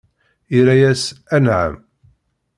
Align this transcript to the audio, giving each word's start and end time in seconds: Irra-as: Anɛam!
Irra-as: 0.57 1.03
Anɛam! 1.35 1.75